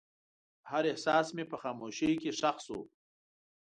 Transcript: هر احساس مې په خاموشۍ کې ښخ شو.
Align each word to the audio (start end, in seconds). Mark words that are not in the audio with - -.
هر 0.69 0.83
احساس 0.91 1.27
مې 1.35 1.43
په 1.51 1.57
خاموشۍ 1.61 2.13
کې 2.21 2.29
ښخ 2.39 2.57
شو. 2.65 2.79